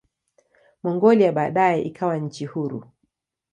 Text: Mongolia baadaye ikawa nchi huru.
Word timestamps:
Mongolia 0.83 1.31
baadaye 1.31 1.81
ikawa 1.81 2.17
nchi 2.17 2.45
huru. 2.45 2.83